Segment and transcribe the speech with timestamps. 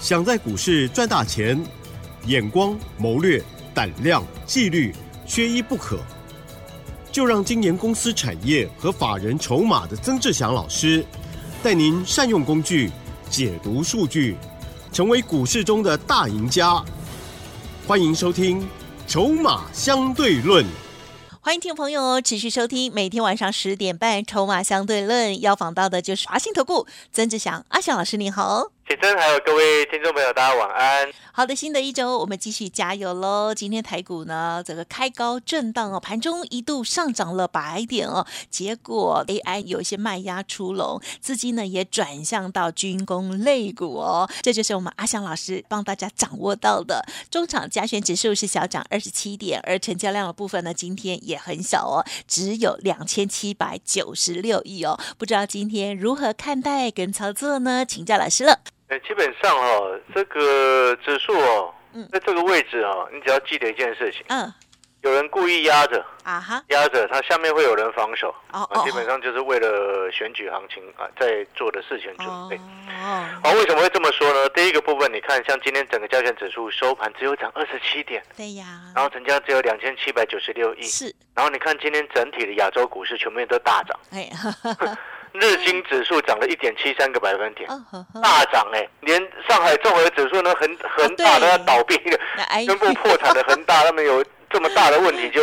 [0.00, 1.60] 想在股市赚大钱，
[2.26, 3.42] 眼光、谋略、
[3.74, 4.94] 胆量、纪律，
[5.26, 5.98] 缺一不可。
[7.10, 11.04] 就让今年公司产业和法人筹码的曾志祥老师，
[11.64, 12.92] 带您善用工具，
[13.28, 14.36] 解读数据，
[14.92, 16.80] 成为股市中的大赢家。
[17.86, 18.60] 欢迎收听
[19.08, 20.64] 《筹码相对论》。
[21.40, 28.77] 欢迎听众朋友持续收听，每天晚上十点半《筹码相对论》，要访到的就是华信投顾曾志祥阿祥老师，您好。
[28.88, 31.06] 铁真，还有各位听众朋友，大家晚安。
[31.30, 33.54] 好的，新的一周我们继续加油喽！
[33.54, 47.04] 今天台股呢，这个开高震荡哦，盘中一度上涨了百点哦，结果 AI 有一些卖压出笼，资金呢也转向到军工类股哦，这就是我们阿祥老师帮大家掌握到的。
[47.30, 54.98] 中场加权指数是小涨二十七点，而成交量的部分呢，今天也很小哦，只有两千七百九十六亿哦。
[55.18, 57.84] 不知道今天如何看待跟操作呢？
[57.84, 58.60] 请教老师了。
[58.88, 61.74] 呃，基本上哦，这个指数哦，
[62.10, 64.50] 在这个位置哦，你只要记得一件事情，嗯，
[65.02, 72.56] 有人故意压着啊哈，压着它下面会有人防守，哦哦，基本上就是为了选举行情啊，在做的事情准备。
[72.56, 74.48] 哦，好，为什么会这么说呢？
[74.50, 84.30] 第一个部分，你看，像今天整个交权指数收盘只有涨二十七点，对呀，然后成交只有两千七百九十六亿，是，然后你看今天整体的亚洲股市全面都大涨，哎。
[85.32, 87.68] 日经指数涨了一点七三个百分点，
[88.22, 88.88] 大涨哎！
[89.00, 92.18] 连上海综合指数呢，恒恒大都要倒闭了，
[92.64, 95.42] 宣布破产的恒大，他们有这么大的问题， 就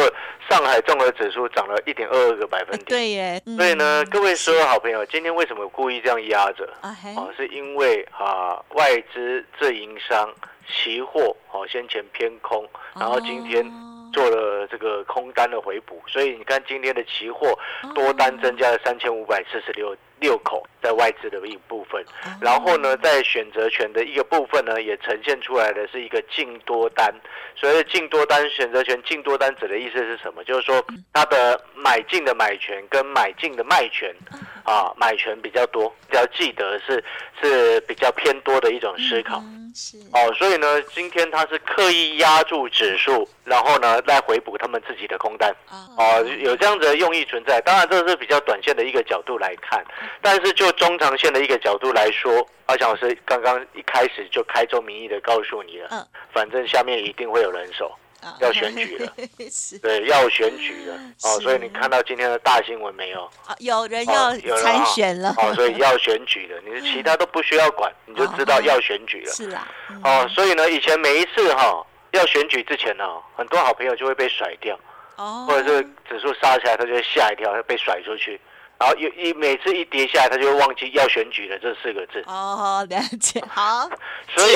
[0.49, 2.85] 上海综合指数涨了一点二二个百分点。
[2.85, 6.67] 对耶，所以呢，各位所有好朋友，今天为什么故意这样压着？
[6.81, 6.95] 啊，
[7.37, 10.33] 是因为啊，外资自营商
[10.67, 12.67] 期货哦先前偏空，
[12.99, 13.65] 然后今天。
[14.15, 17.53] 做了这个空单的回补，所以你看今天的期货
[17.93, 22.01] 多单增加了三千五百四十六六口，在外资的一部分，
[22.39, 27.13] 然后呢，在选择权的一个部分呢，也呈现出来的是一个净多单。
[27.57, 30.41] 所谓净多单选择权净多单指的意思是什么？
[30.45, 30.81] 就是说
[31.11, 34.15] 它的买进的买权跟买进的卖权
[34.65, 37.03] 啊，买权比较多，要记得是
[37.41, 39.41] 是比较偏多的一种思考。
[40.11, 45.53] 哦，所以呢，今天他是刻意压住指数，然后呢，来回补他们自己的空单。
[45.69, 47.61] 哦，有这样子的用意存在。
[47.61, 49.83] 当然，这是比较短线的一个角度来看，
[50.21, 57.93] 但是就中长线的一个角度来说，阿强老师刚刚一开始就开宗明义的告诉你了，嗯，反正下面一定会有人手。
[58.39, 59.13] 要选举了，
[59.81, 63.29] 对，要选举了哦，所以你看到今天的大新闻没有？
[63.59, 64.31] 有人要
[64.61, 69.31] 参选了，哦，所以要选举了，你其他都不需要管，你就知道要选举了。
[69.31, 69.67] 是啦，
[70.03, 73.03] 哦，所以呢，以前每一次哈要选举之前呢，
[73.35, 74.79] 很多好朋友就会被甩掉，
[75.17, 78.39] 哦，或者是指数杀起来，他就会吓一跳，被甩出去。
[78.77, 82.23] 然后一一每次一跌下来，他就会忘记要选举了这四个字。
[82.27, 83.89] 哦，了解，好。
[84.35, 84.55] 所以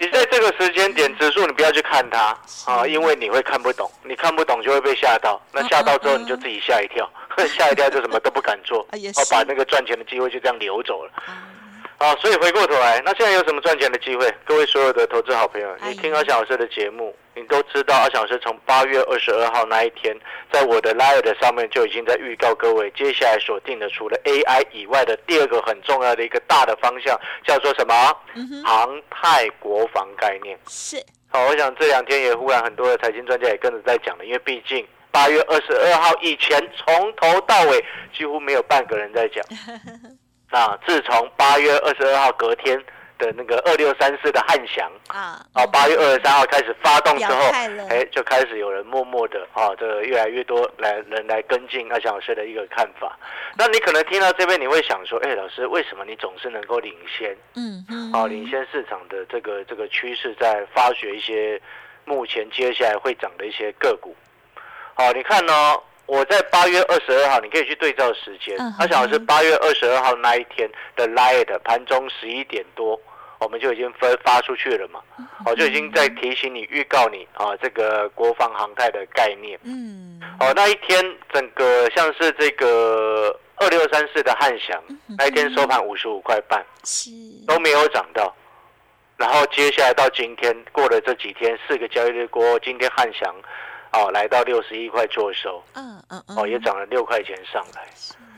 [0.00, 2.36] 你在这个时间点， 指数你不要去看它
[2.66, 5.40] 啊，因为你会看不懂，你看不懂就会被吓到。
[5.52, 7.08] 那吓到之后，你就自己吓一跳，
[7.46, 11.12] 吓一跳就什么都不敢做，哦，把那个赚钱的机会就这样流走了。
[12.02, 14.28] 啊，所以回过头来，那现在有什么赚钱的机会？
[14.44, 20.12] 各位所有的投资好朋友，你听阿小老师的节目，你都知道阿小老师从八月二十二号那一天，
[20.52, 27.94] 在我的 Live 上面就已经在预告各位，接下来锁定的除了 AI 以外的第二个很重要的一个大的方向，叫做什么？
[28.64, 30.58] 航太国防概念。
[30.68, 31.00] 是。
[31.28, 39.44] 好，我想这两天也忽然很多的财经专家也跟着在讲了，因为毕竟八月二十二号以前从头到尾几乎没有半个人在讲。
[40.52, 40.78] 啊！
[40.86, 42.78] 自从八月二十二号隔天
[43.18, 47.50] 的那个二六三四的汉翔啊，啊，八月二十三号开始发动之后，
[47.88, 53.18] 哎，就开始有人默默的啊，这个越来越多来人来跟进阿翔老师的一个看法。
[53.56, 57.34] 那你可能听到这边，你会想说，哎，老师，为什么你总是能够领先？
[57.54, 61.60] 嗯嗯，啊，领先市场的这个这个趋势，在发掘一些
[62.04, 64.14] 目前接下来会涨的一些个股。
[64.94, 65.52] 好，你看呢？
[66.12, 68.54] 我在八月二十二号，你可以去对照时间。
[68.78, 73.00] 他想的是八月二十二号那一天的 light 盘中十一点多，
[73.38, 75.00] 我们就已经分发出去了嘛。
[75.46, 79.58] 我就已经在提醒你、预告你啊，这个国防航太的概念。
[79.62, 80.20] 嗯。
[80.38, 84.78] 哦，那一天整个像是这个二六三四的汉翔，
[85.16, 86.62] 那一天收盘五十五块半，
[87.46, 88.36] 都没有涨到。
[89.16, 93.34] 然后接下来到今天，过了这几天四个交易日过后，今天汉翔。
[93.92, 97.86] 哦，来到六十一块做收，嗯嗯哦，也涨了六块钱上来。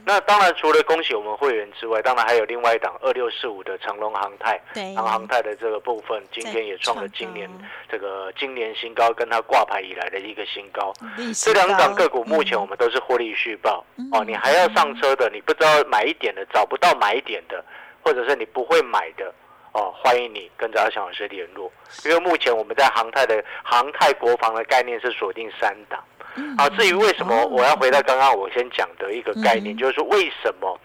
[0.07, 4.61] 那当然，除了恭喜我们会员之外，当然还有另外一档二六四五的长隆航泰，
[4.95, 7.49] 长航泰的这个部分，今天也创了今年
[7.89, 10.93] 这个今年新高，跟它挂牌以来的一个新高。
[11.33, 13.83] 这两档个股目前我们都是获利续报。
[14.13, 17.65] 哦，你还要上车的，你不知道买一点的，找不到买一点的，
[18.03, 19.33] 或者是你不会买的，
[19.75, 21.69] 哦，欢欢迎你跟着阿翔老师联络，
[22.05, 25.99] 因为目前我们在航太的航太国防的概念是锁定三档。
[26.57, 30.79] 好，至于为什么我要回到刚刚我先讲的一个概念，就是说为什么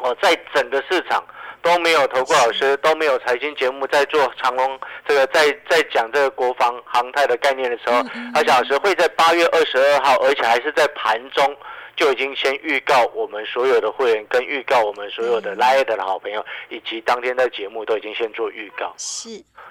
[0.00, 1.24] 我在整个市场
[1.62, 8.04] 都没有投顾老师都没有财经节目在做长隆这个在在讲这个国防航太的概念的时候，
[8.34, 11.56] 阿翔老师会在八月二十二号，而且还是在盘中。
[11.96, 18.92] 就已经先预告我们所有的会员，跟预告我们所有的 l i 的好朋友，以及当天的节目都已经先做预告。
[18.96, 19.28] 是，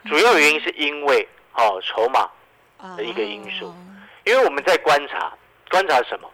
[0.07, 2.29] 主要原因是因为哦筹码
[2.95, 3.73] 的一个因素，
[4.25, 5.33] 因为我们在观察
[5.69, 6.29] 观察什么？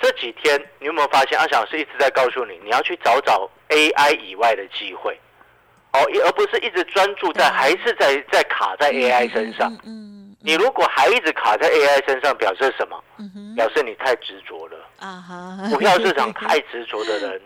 [0.00, 5.18] 这几天你有没有发现阿小老师一直在告诉你，你要去找找 AI 以外的机会，
[5.92, 9.72] 哦，而不是一直专注在还是在在卡在 AI 身上。
[9.84, 10.10] 嗯
[10.44, 13.00] 你如果还一直卡在 AI 身上，表示什么？
[13.54, 14.61] 表示你太执着了。
[15.02, 15.68] 啊哈！
[15.68, 17.42] 股票市场太执着的人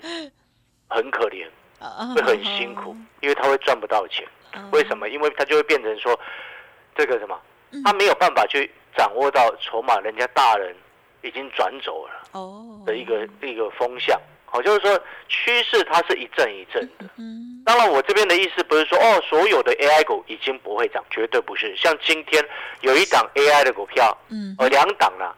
[0.88, 1.46] 很可怜，
[2.14, 4.26] 会很辛苦，因为他会赚不到钱。
[4.72, 5.08] 为什么？
[5.08, 6.18] 因为他就会变成说，
[6.94, 7.40] 这个什么，
[7.82, 10.76] 他没有办法去掌握到筹码，人家大人
[11.22, 14.20] 已经转走了哦的一个一个风向。
[14.44, 17.04] 好，就是说趋势它是一阵一阵的。
[17.16, 21.74] 嗯，当然我这边的意思不是说哦，所有的 AI 股已经不会涨，绝对不是。
[21.74, 22.42] 像今天
[22.82, 25.34] 有一档 AI 的股票，嗯，呃，两档啦，啊，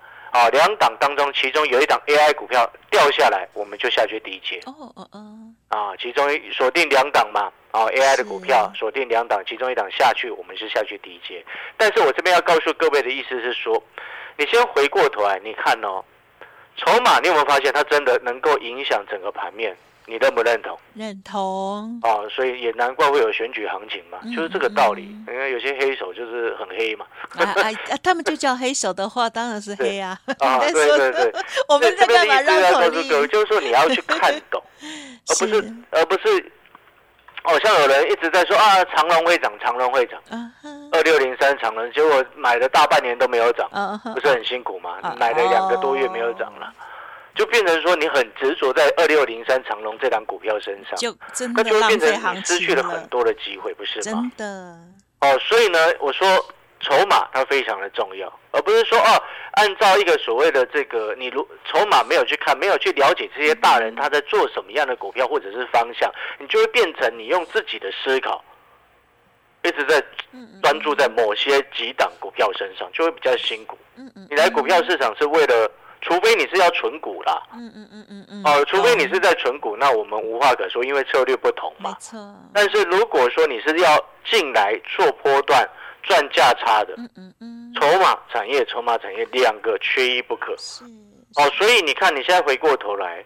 [0.53, 4.61] 两档当中其中有一档 AI 股票掉下来，我们就下去低接。
[4.67, 5.25] 哦哦哦。
[5.69, 11.45] 啊，其中锁定两档嘛，啊，AI 的股票锁定两档，其中一档下去，我们是下去低接。
[11.77, 13.83] 但是我这边要告诉各位的意思是说，
[14.37, 16.05] 你先回过头来，你看哦。
[16.77, 19.77] 筹码，你有没有发现它真的能够影响整个盘面？
[20.09, 20.79] 你认不认同？
[20.95, 22.01] 认同。
[22.03, 25.15] 哦，所以也难怪会有选举行情嘛，就是这个道理。
[25.29, 27.07] 因为有些黑手就是很黑嘛。
[27.37, 27.97] 啊啊！
[28.03, 30.19] 他们就叫黑手的话，当然是黑啊。
[30.41, 31.33] 啊，对对对。
[31.69, 32.41] 我们在干嘛？
[32.41, 33.29] 绕口令。
[33.29, 34.63] 就是说你要去看懂，
[35.29, 36.53] 而不是而不是。
[37.45, 40.21] 好像有人一直在说啊，长隆会涨，长隆会涨。
[40.93, 43.67] 二六零三长隆，结果买了大半年都没有涨，
[44.13, 44.99] 不是很辛苦吗？
[45.19, 46.71] 买了两个多月没有涨了，
[47.39, 54.03] 就变成说你很执着在二六零三长隆这档股票身上，就真的就变成你失去了很多的机会，不是吗？
[54.03, 54.79] 真的。
[55.21, 56.27] 哦，所以呢，我说。
[56.81, 59.21] 筹码它非常的重要，而不是说哦，
[59.55, 66.09] 按照一个所谓的这个，你如筹码没有去看，没有去了解这些大人他在做什么样的股票或者是方向，
[66.39, 68.45] 你就会变成你用自己的思考，
[69.65, 70.01] 一直在
[70.63, 73.77] 专注在某些几档股票身上，就会比较辛苦。
[74.31, 75.69] 你来股票市场是为了，
[76.01, 77.43] 除非你是要存股啦。
[77.55, 78.43] 嗯嗯嗯嗯嗯。
[78.45, 81.91] 哦，除非你是在存股，那我们无话可说，因为策略不同嘛。
[81.91, 82.35] 没错。
[82.53, 85.69] 但是如果说你是要进来做波段。
[86.05, 90.57] 赚价差的，嗯嗯嗯，筹码产业、筹码产业两个缺一不可。
[90.57, 90.83] 是
[91.35, 93.23] 哦，所以你看，你现在回过头来，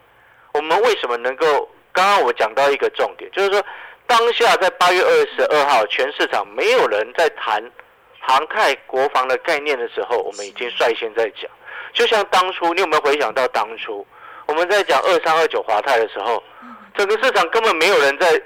[0.53, 1.69] 我们为什么能够？
[1.93, 3.63] 刚刚我讲到一个重点，就是说，
[4.05, 7.63] 当下在八月二十二号，全市场没有人在谈
[8.19, 11.49] 航太国防的概念的时候，我们已经率先在讲。
[11.93, 14.05] 就像当初，你有没有回想到当初
[14.47, 16.43] 我们在讲二三二九华泰的时候，
[16.97, 18.41] 整个市场根本没有人在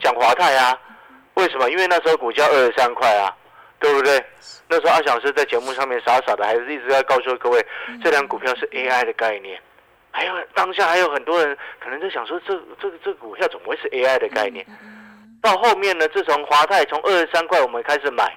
[0.00, 0.78] 讲华泰啊？
[1.34, 1.70] 为什么？
[1.70, 3.34] 因为那时候股价二十三块啊。
[3.80, 4.24] 对不对？
[4.66, 7.62] 那时候阿小师在节目上面傻傻的，还是一直在告诉各位，
[8.02, 9.60] 这辆股票是 AI 的概念。
[10.10, 14.64] 还有当下还有很多人可能在想说，这这这股票怎么会是 AI 的概念？
[15.42, 18.34] 到后面呢，自从华泰从二十三块我们开始买，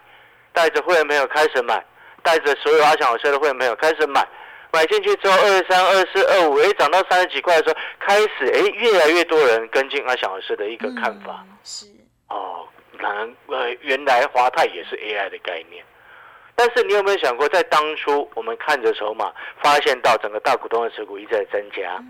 [0.51, 1.81] 带着会员朋友开始买，
[2.23, 4.27] 带着所有阿小师的会员朋友开始买，
[4.71, 11.45] 买进去之后二三、二四、二五，哎，涨到三十几块的时候，开始哎，越来越多人跟进阿小师的一个看法。
[11.63, 11.85] 是
[12.29, 12.67] 哦。
[12.99, 15.85] 难呃，原来华泰也是 AI 的概念，
[16.55, 19.31] 但是你有没有想过，在当初我们看着筹码，
[19.61, 22.03] 发现到整个大股东的持股一直在增加，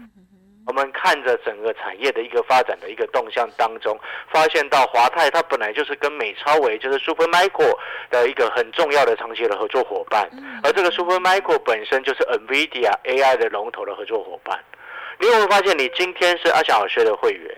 [0.67, 3.97] 我们看着整个产业的一个发展的一个动向当中，
[4.29, 7.73] 发现到华泰它本来就是跟美超维就是 Supermicro
[8.09, 10.29] 的一个很重要的长期的合作伙伴，
[10.63, 14.59] 而这个 Supermicro 本身就是 NVIDIA AI 的龙头的合作伙伴。
[15.19, 17.57] 你有没有发现，你今天是阿翔老师的会员？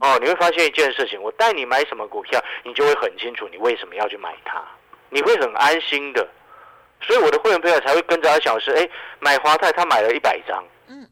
[0.00, 4.62] 哦，你会发现一件事情，我带你买什么股票，你就会很清楚你为什么要去买它，
[5.10, 6.26] 你会很安心的。
[7.00, 11.04] 所以我的会员朋友才会跟着阿小时，哎，买华泰他买了一百张，嗯，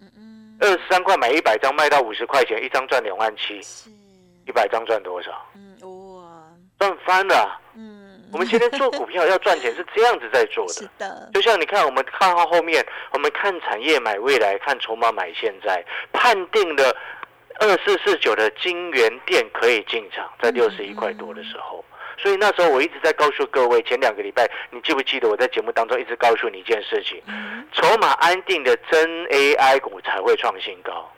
[0.61, 3.61] 二十三块买一百张，卖到五十块钱，一张赚两万七，
[4.47, 5.31] 一百张赚多少？
[5.55, 5.77] 嗯
[6.17, 6.43] 哇，
[6.79, 7.61] 赚翻了。
[7.75, 11.31] 嗯，我们今天做股票要赚钱是这样子在做的， 是的。
[11.35, 16.97] 就像你看，我们看好后面，我们看产业买未来，看筹码买现在，判定的。
[17.59, 21.83] 二四四九的金源店可以进场，在六十一块多的时候，
[22.19, 27.23] 所以那时候我一直在告诉各位，前两个礼拜你记不记得我在节目当中一直告诉你一件事情：
[27.73, 31.11] 筹码安定的真 AI 股才会创新高，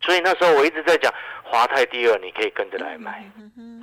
[0.00, 3.24] 所以那时候我一直在讲华泰第二，你可以跟着来买。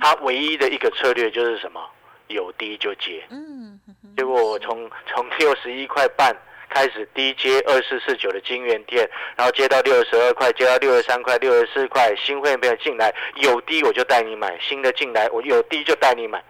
[0.00, 1.80] 它唯一的一个策略就是什么？
[2.28, 3.24] 有低就接。
[3.30, 3.80] 嗯
[4.16, 6.34] 结果我从从六十一块半
[6.68, 16.42] 开始低接二四四九的金源店，然后接到六十二块，接到六十三块、六十四块，新会员朋友进来有低我就带你买，新的进来我有低就带你买。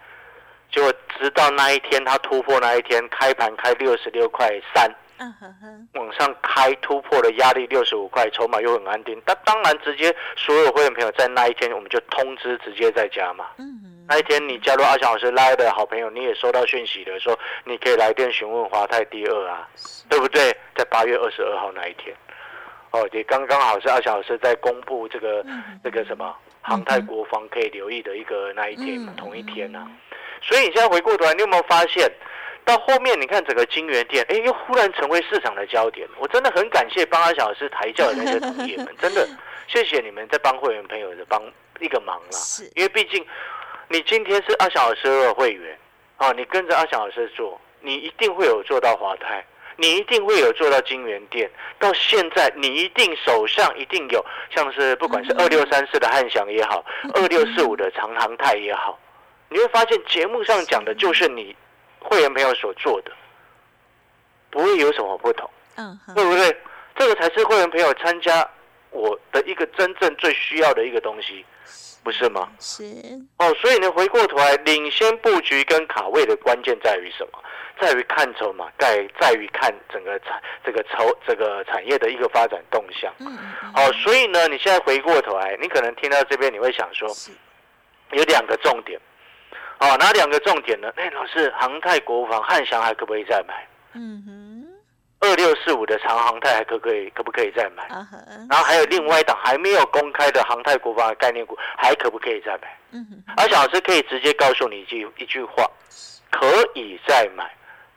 [0.72, 9.20] 结果直到那一天他突破那一天开盘开六十六块三，嗯哼哼往上开突破的压力六十五块，筹码又很安定。
[9.26, 13.46] 那当然直接所有会员朋友在那一天我们就通知直接在加嘛。
[13.58, 19.68] 嗯哼那一天你加入阿翔老师拉的好朋友，你也收到讯息的，说你可以来电询问华泰第二啊，
[20.08, 20.56] 对不对？
[20.76, 22.14] 在八月二十二号那一天，
[22.92, 29.84] 哦，也刚刚好是阿翔老师在公布这个嗯这个什么航太国防可以留意的一个那一天，嗯同一天啊。
[30.40, 32.08] 所以你现在回过头来，你有没有发现，
[32.66, 36.06] 到后面你看整个金源店，哎，又忽然成为市场的焦点。
[36.18, 39.26] 我真的很感谢帮阿小老师抬轿的那些同业们， 真的
[39.68, 41.40] 谢谢你们在帮会员朋友的帮
[41.78, 42.32] 一个忙啦。
[42.32, 43.24] 是因为毕竟
[43.86, 45.78] 你今天是阿小老师的会员
[46.16, 49.46] 啊，你跟着阿小老师做，你一定会有做到华泰，
[49.76, 51.48] 你一定会有做到金源店。
[51.78, 58.98] 到现在，你一定手上一定有，像是不管是二六三四的汉翔也好， 二六四五的长航泰也好，
[59.50, 61.54] 你会发现节目上讲的就是你
[62.06, 63.10] 会员朋友所做的，
[64.50, 65.50] 不会有什么不同。
[65.76, 66.56] 嗯对不对？
[66.96, 68.48] 这个才是会员朋友参加
[68.90, 71.44] 我的一个真正最需要的一个东西，
[72.02, 72.48] 不是吗？
[72.58, 72.84] 是
[73.36, 77.38] 哦，所以呢，回过头来，领先布局跟卡位的关键在于什么？
[77.78, 83.12] 在于看筹码，在在于看整个产这个筹这个产业的一个发展动向。
[83.18, 87.06] 嗯嗯嗯好、所以呢，你现在回过头来，你可能听到这边，你会想说，
[88.12, 88.98] 有两个重点。
[89.78, 90.90] 哦，哪两个重点呢？
[90.96, 93.66] 哎，老师，航太国防汉翔还可不可以再买？
[93.92, 94.66] 嗯哼
[95.20, 97.86] 二六四五的长航太还可不可以可不可以再买？
[98.48, 102.78] 然后还有另外一档还没有公开的航太国防的概念股，还可不可以再买？
[102.92, 105.68] 嗯哼而且老师可以直接告诉你一句一句话，
[106.30, 107.50] 可以再买，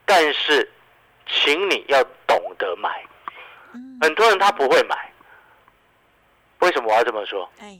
[0.05, 0.69] 但是
[1.27, 2.89] 请你要懂得买。
[3.73, 4.95] 嗯很多人他不会买，
[6.59, 7.47] 为什么我要这么说？
[7.59, 7.77] 哎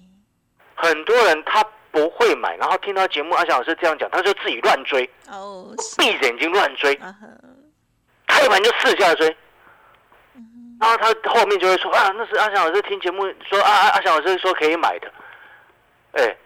[0.76, 5.96] 很多人他不会买，然后听到节目阿翔老师这样讲，他就自己乱追，哦是。
[5.98, 6.96] 闭着眼睛乱追，
[8.28, 9.28] 开盘就四下追，
[10.36, 15.12] 嗯然后他后面就会说啊，那是阿翔老师听节目说啊，阿阿翔老师说可以买的，
[16.14, 16.38] 哎，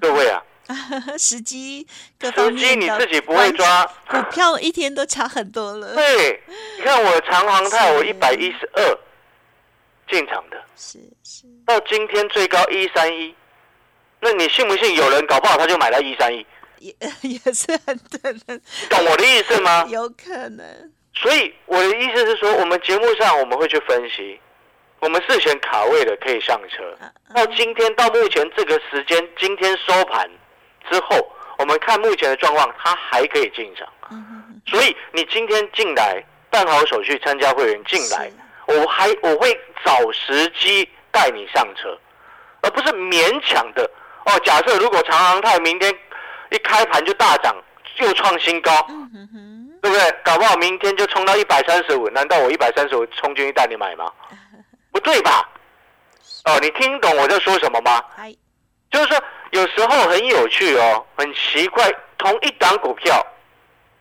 [0.00, 0.42] 各位啊，
[1.18, 1.86] 时机
[2.18, 6.42] 各方时机面你自己不会抓，股票一天都差很多了， 对，
[6.78, 8.98] 你看我长航泰我是一百一十二
[10.08, 11.44] 进场的，是是。
[11.66, 13.34] 到今天最高一三一，
[14.24, 16.46] 那你信不信有人搞不好他就买到一三一？
[16.78, 19.84] 也 也是很可能，你懂我的意思吗？
[19.90, 20.64] 有可能
[21.12, 24.40] 所以我的意思是说，我们节目上我们会去分析，
[25.00, 26.84] 我们事前卡位的可以上车。
[27.00, 30.28] 啊到今天到目前这个时间，今天收盘
[30.88, 31.16] 之后，
[31.58, 33.88] 我们看目前的状况，它还可以进场。
[34.66, 38.30] 所以你今天进来办好手续，参加会员进来，
[38.66, 39.52] 我还我会
[39.84, 41.98] 找时机带你上车，
[42.62, 43.90] 而不是勉强的。
[44.24, 45.92] 哦，假设如果长航泰明天
[46.50, 47.54] 一开盘就大涨，
[47.98, 48.70] 又创新高，
[49.80, 50.14] 对不对？
[50.24, 54.10] 搞不好明天就冲到一百三十五，难道我一百三十五冲进去带你买吗？
[54.92, 55.48] 不对吧？
[56.44, 58.02] 哦，你听懂我在说什么吗？
[58.16, 58.34] 哎
[58.90, 63.26] 就是说，有时候很有趣哦，很奇怪，同一档股票，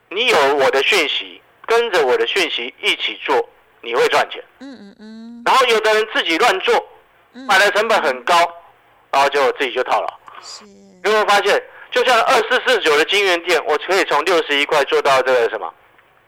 [0.09, 3.49] 你有我的讯息，跟着我的讯息一起做，
[3.79, 4.43] 你会赚钱。
[4.59, 6.75] 嗯嗯嗯然后有的人自己乱做，
[7.33, 8.35] 嗯买的成本很高，
[9.11, 10.07] 然后就自己就套牢。
[10.41, 10.63] 是。
[10.65, 15.73] 你有没有发现，就像二四四九的金源店，我可以从六十一块做到这个什么，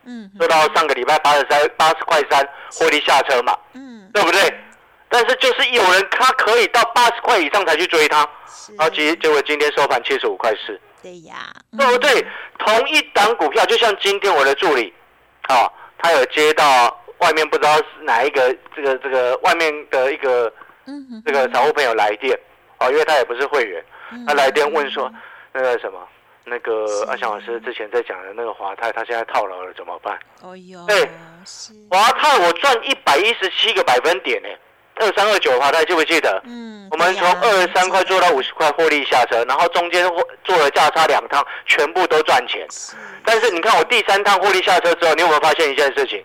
[0.06, 4.10] 嗯做到上个礼拜八十三八十块三获利下车嘛，嗯。
[4.14, 4.42] 对不对？
[5.10, 8.74] 但是就是有人他可以到八十块以上才去追它，是。
[8.76, 11.36] 然后结结果今天收盘七十五块四，对呀。
[11.78, 12.26] 对不对？
[12.58, 14.92] 同一档股票，就像今天我的助理，
[15.44, 20.52] 啊，他有接到外面不知道是哪一个这个这个外面的一个
[20.86, 22.40] 嗯哼这个散户朋友来电，
[22.86, 25.12] 哦，因为他也不是会员，嗯他来电问说
[25.52, 26.00] 那个什么。
[26.46, 30.20] 那个阿翔老师之前在讲的那个华泰，他现在套牢了怎么办？
[30.42, 31.10] 哦哟对
[31.90, 34.50] 华泰我赚一百一十七个百分点呢，
[34.96, 36.42] 二三二九华泰记不记得？
[36.46, 40.06] 嗯我们从二十三块做到五十块获利下车，然后中间
[40.44, 42.68] 做了价差两趟，全部都赚钱。
[43.24, 46.22] 但是你看我第三趟获利下车之后，你有没有发现一件事情？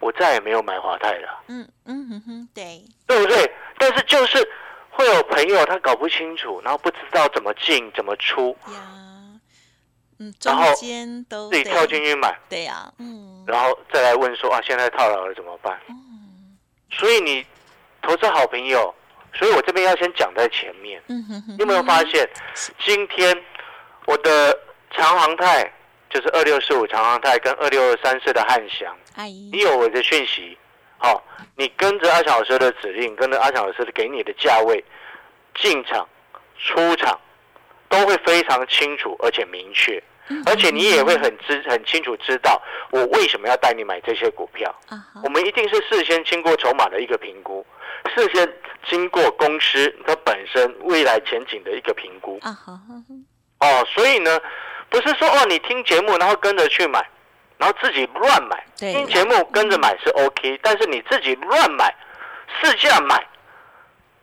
[0.00, 3.48] 我再也没有买华泰了，嗯嗯哼哼对对不对？
[3.78, 4.38] 但是就是
[4.90, 8.96] 会有朋友他搞不清楚，然后不知道怎么进怎么出，呀
[10.18, 13.42] 嗯然后中间都自己跳进去买，对呀嗯。
[13.46, 15.80] 然后再来问说啊，现在套牢了怎么办？
[15.88, 16.58] 嗯。
[16.90, 17.46] 所以你
[18.02, 18.94] 投资好朋友，
[19.32, 21.02] 所以我这边要先讲在前面。
[21.08, 22.28] 嗯哼哼，你有没有发现，
[22.84, 23.34] 今天
[24.06, 24.58] 我的
[24.90, 25.72] 长航泰
[26.10, 30.58] 就是二六四五长航泰跟二六二三四的汉翔，阿姨你，有我的讯息，
[31.02, 31.24] 好、
[31.56, 34.84] 你跟着阿强老师的指令，跟着阿强老师给你的价位
[35.54, 36.06] 进场、
[36.58, 37.18] 出场，
[37.88, 40.02] 都会非常清楚而且明确，
[40.44, 44.72] 而且你也会很知很清楚知道我为什么要带你买这些股票。
[45.24, 47.64] 我，们一定是事先经过筹码的一个评估，
[48.14, 48.52] 事先
[48.86, 52.38] 经过公司它本身未来前景的一个评估。
[53.58, 54.38] 哦，所以呢，
[54.88, 57.06] 不是说哦你听节目然后跟着去买，
[57.60, 58.94] 然后自己乱买，对。
[58.94, 61.94] 听节目跟着买是 OK，但是你自己乱买，
[62.58, 63.22] 市价买，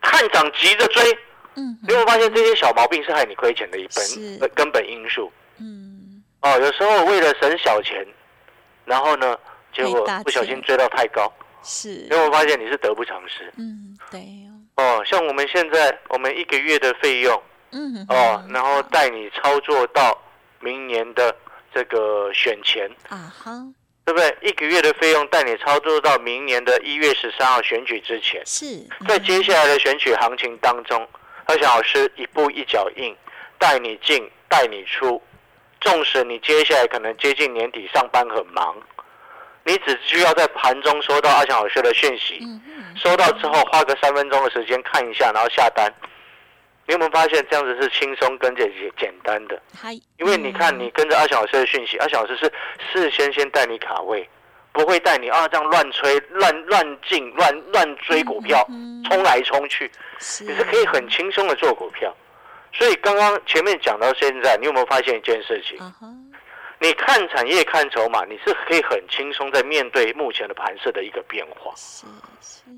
[0.01, 1.13] 看涨急着追，
[1.53, 1.77] 嗯。
[1.83, 4.39] 你有没有发现这些小毛病是害你亏钱的一是。
[4.39, 5.31] 本呃根本因素？
[5.59, 8.03] 嗯，哦，有时候为了省小钱，
[8.85, 9.37] 然后呢，
[9.71, 11.89] 结果不小心追到太高，是。
[11.89, 13.53] 你，有没有发现你是得不偿失？
[13.57, 14.19] 嗯，对
[14.77, 17.39] 哦，哦，像我们现在我们一个月的费用
[17.69, 20.19] 嗯，哦，然后带你操作到
[20.59, 21.35] 明年的
[21.77, 23.51] 这个选前，啊哈，
[24.03, 24.35] 对不对？
[24.41, 31.07] 一个月的费用带你操作到明年的一月十三号选举之前，是，在接下来的选举行情当中，
[31.45, 33.15] 阿翔老师一步一脚印，
[33.59, 35.21] 带你进，带你出。
[35.79, 38.75] 纵使你接下来可能接近年底上班很忙，
[39.63, 42.41] 你只需要在盘中收到阿翔老师的讯息，
[42.95, 45.93] 收到之后花个三分钟的时间看一下，然后下单。
[46.87, 49.61] 你有没有发现这样子是轻松跟简简单的？
[49.77, 52.51] 还因为你看，嗯你跟着阿小老师的讯息，阿小老师是
[52.91, 54.27] 事先先带你卡位，
[54.71, 59.91] 不会带你啊这样乱吹、乱乱进、乱乱追股票，嗯冲来冲去，
[60.41, 62.15] 你是可以很轻松的做股票。
[62.73, 65.77] 所以刚刚前面讲到现在，你有没有发现一件事情？
[66.79, 71.73] 你看产业、看筹码，你是可以很轻松在面对目前的盘势的一个变化。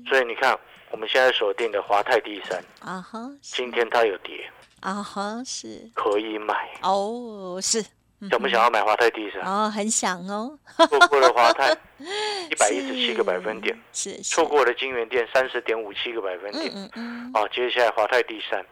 [0.08, 0.58] 所以你看，
[0.90, 3.56] 我们现在锁定的华泰第三，啊哈，是。
[3.56, 6.54] 今天它有跌，啊哈是，可以买。
[6.82, 7.82] 哦是，
[8.28, 9.40] 想不想要买华泰第三？
[9.42, 11.70] 哦很想哦，错过了华泰
[12.50, 14.22] 一百一十七个百分点，是，是。
[14.22, 16.72] 错，过了金源店三十点五七个百分嗯点。
[16.74, 18.64] 嗯嗯，啊，接下来华泰第三，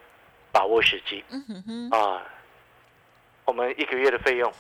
[0.51, 1.25] 把握时机。
[1.31, 2.23] 嗯哼哼，啊。
[3.45, 4.53] 我们一个月的费用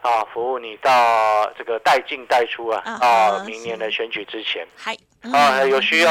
[0.00, 4.66] 啊，服务你到这个带进带出啊啊啊，明年的选举之前。
[4.74, 4.94] 还
[5.30, 6.10] 啊，嗯有需要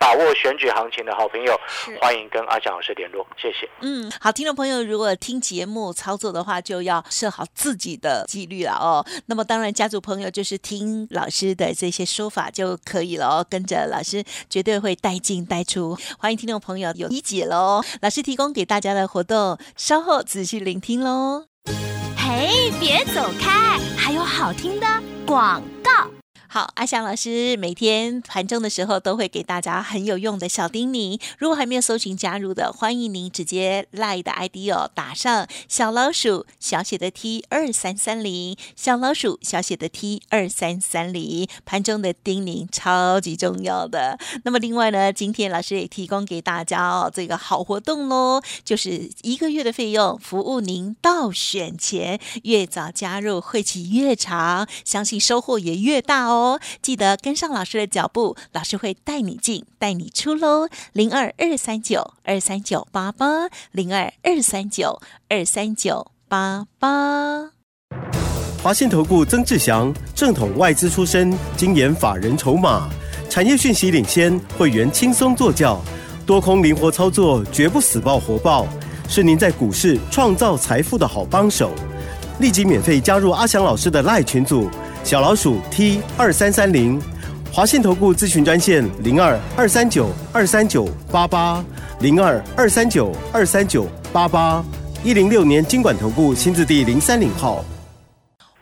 [0.00, 3.68] 把握选举行情的好朋友是，欢迎跟阿蒋老师联络，谢谢。
[3.82, 9.04] 嗯，好，听众朋友，如果听节目操作的话，就要设好自己的纪律了哦。
[9.26, 15.96] 那么当然，家族朋友就是听老师的这些说法就可以了哦，跟着老师绝对会带进带出。
[16.18, 21.44] 欢迎听众朋友有理解喽，老师提供给大家的活动，稍后仔细聆听喽。
[22.16, 24.86] 嘿，别走开，还有好听的
[25.26, 26.10] 广告。
[26.52, 31.20] 好，阿翔老师每天盘中的时候都会给大家很有用的小叮咛。
[31.38, 44.18] 如果还没有搜寻加入的，欢迎您直接赖的 ID 哦，打上小老鼠小写的 T 二三三零，小老鼠小写的 T 二三三零，盘中的叮咛超级重要的。
[44.42, 56.39] 那么另外呢，今天老师也提供给大家哦这个好活动喽，就是一个月的费用，服务您到选前，越早加入会期越长，相信收获也越大哦。
[56.82, 60.68] 记得跟上老师的脚步，老师会带你进，带你出喽。
[60.92, 67.50] 零二二三九二三九八八，零二二三九二三九八八。
[68.62, 72.88] 华信投顾曾志祥，正统外资出身，精研法人筹码，
[73.30, 75.80] 产业讯息领先，会员轻松做教，
[76.26, 78.66] 多空灵活操作，绝不死爆活爆，
[79.08, 81.72] 是您在股市创造财富的好帮手。
[82.38, 84.70] 立即免费加入阿翔老师的赖群组，
[85.02, 87.00] 小老鼠 T 二三三零，
[87.52, 91.64] 华信投顾咨询专线零二二三九二三九八八
[92.00, 94.62] 零二二三九二三九八八，
[95.02, 97.64] 一零六年经管投顾新字第零三零号。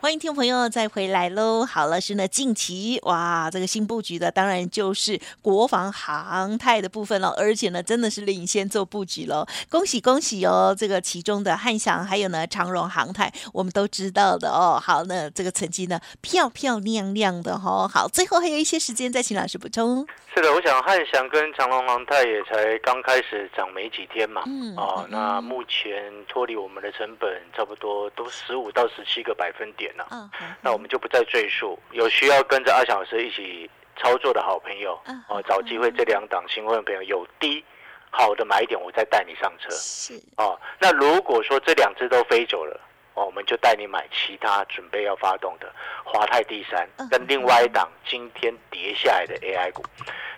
[0.00, 1.66] 欢迎听众朋友再回来喽！
[1.66, 10.72] 好了，是呢，近期哇，这个新布局的当然就是国防航太的部分了，而且呢，真的是领先做布局喽，恭喜恭喜哦！
[10.78, 14.80] 这个其中的汉翔还有呢长荣航太，我们都知道的哦。
[14.80, 17.90] 好，那这个成绩呢漂漂亮亮的哦。
[17.92, 20.06] 好，最后还有一些时间，再请老师补充。
[20.32, 31.78] 是的，我想汉翔跟长荣航太也才刚开始涨没几天嘛，嗯哦嗯，那目前脱离我们的成本差不多都十五到十七个百分点了、嗯，好那我们就不再赘述。
[31.92, 37.64] 有需要跟着阿翔老师一起操作的好朋友嗯，哦，找机会这两档新会的朋友有低
[38.10, 39.68] 好的买点，我再带你上车。
[39.70, 42.80] 是哦，那如果说这两只都飞走了，
[43.14, 45.70] 哦，我们就带你买其他准备要发动的
[46.04, 49.84] 华泰第三嗯跟另外一档今天跌下来的 AI 股。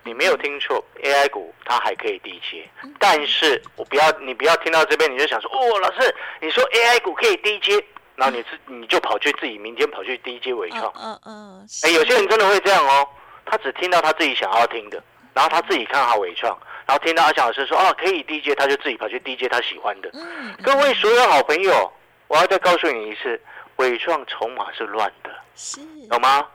[0.02, 7.84] 你没有听错，AI 股它还可以低接，嗯但是我不要你不要听到这边你就想说，哦，老师你说 AI 股可以低接，
[8.20, 10.92] 然后你自你就跑去自己明天跑去低接伟创。
[10.94, 13.08] 嗯，嗯嗯，哎、有些人真的会这样哦，
[13.46, 15.02] 他只听到他自己想要听的，
[15.32, 16.54] 然后他自己看好伟创，
[16.86, 20.10] 然后听到阿翔老师说哦可以低接，他就自己跑去低接他喜欢的。
[20.12, 21.90] 嗯，各位所有好朋友，
[22.28, 23.40] 我要再告诉你一次，
[23.76, 25.80] 伟创筹码是乱的，是，
[26.10, 26.46] 懂吗？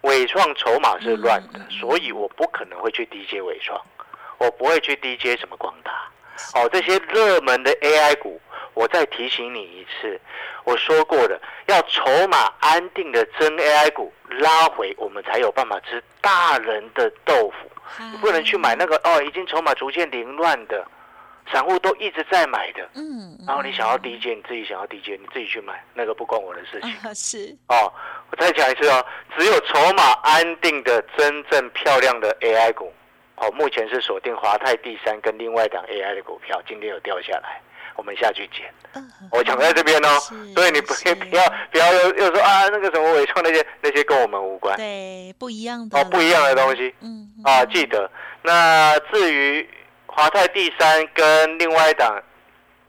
[0.00, 3.78] 伟创筹码是乱的所以我不可能会去低接伟创，
[4.38, 5.92] 我不会去低接什么广达。
[6.54, 8.40] 哦，这些热门的 AI 股，
[8.74, 10.20] 我再提醒你一次，
[10.64, 17.70] 我说过的，要筹码安定的真 AI 股拉回，我们才有办法吃大人的豆腐。
[18.12, 20.86] 你不能去买那个哦，已经筹码逐渐凌乱的，
[21.52, 22.88] 散户都一直在买的。
[22.94, 26.90] 嗯，然后你想要低阶，你自己想要低阶，你自己去买，那个不关我的事情。
[27.02, 27.92] 啊是，哦，
[28.30, 29.04] 我再讲一次哦，
[29.36, 32.92] 只有筹码安定的真正漂亮的 AI 股，
[33.34, 37.60] 哦，目前是锁定华泰第三跟另外一档 AI 的股票，今天有掉下来，
[38.00, 38.64] 我们下去捡。
[38.94, 40.08] 嗯我讲在这边哦，
[40.54, 41.14] 所以你不是。
[41.14, 44.74] 不要不要又又说啊那个什么伟创那些那些跟我们无关。
[44.78, 46.94] 对，不一样的哦，不一样的东西。
[47.02, 48.10] 嗯，嗯啊，记得。
[48.40, 49.68] 那至于
[50.06, 52.20] 华泰第三跟另外一档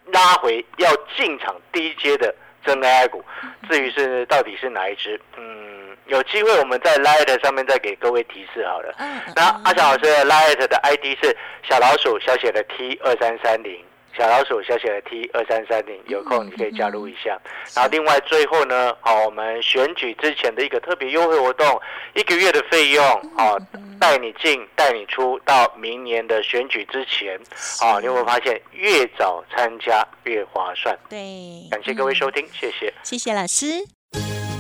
[0.06, 2.34] 拉回要进场低阶的
[2.66, 3.22] 真 AI 股，
[3.70, 8.96] 至于是到底是哪一只，嗯，有机会我们在 Light 上面再给各位提示好了。
[9.36, 11.38] 那阿翔老师的 Light 的 ID 是
[11.70, 13.84] 小老鼠小写的 T 二三三零，
[14.18, 17.40] 小老鼠小写的 T 二三三零，有空你可以加入一下。
[17.76, 21.82] 然后另外最后呢，好，我们选举之前的一个特别优惠活动，
[22.14, 23.04] 一个月的费用，
[23.38, 23.58] 好，
[24.00, 27.40] 带你进带你出到明年的选举之前，
[27.80, 30.98] 好，你有没有发现越早参加越划算？
[31.10, 32.94] 对，感谢各位收嗯，听，谢谢。
[33.04, 33.66] 谢谢老师。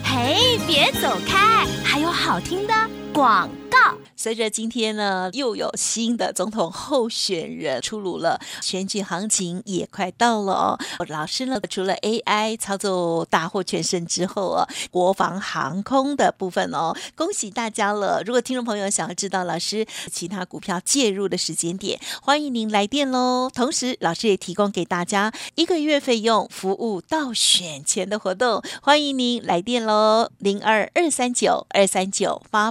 [0.04, 2.74] 嘿，别走开，还有好听的
[3.14, 3.78] 广告。
[4.16, 10.80] 随着今天呢，又有新的总统候选人出炉了，选举行情也快到了哦。
[11.08, 18.22] 老师呢，除了 AI 操作大获全胜之后哦，国防航空的部分哦，恭喜大家了。
[18.24, 23.50] 如果听众朋友想要知道老师其他股票介入的时间点，欢迎您来电喽。
[23.52, 32.70] 同时，老师也提供给大家一个月费用服务到选前的活动，欢迎您来电喽，零二二三九二三九八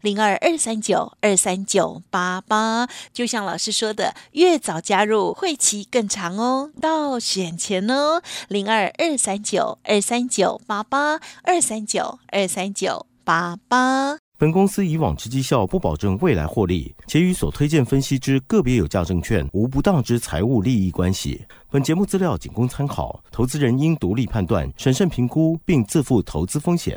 [0.00, 2.88] 零二二三九二三九八八。
[3.12, 14.18] 就像老师说的，越早加入会期更长哦，到选前哦，零二二三九二三九八八二三九二三九八八。
[14.40, 21.44] 本公司以往之绩效不保证未来获利，且与所推荐分析之个别有价证券无不当之财务利益关系。
[21.68, 26.96] 本节目资料仅供参考，投资人应独立判断、审慎评估，并自负投资风险。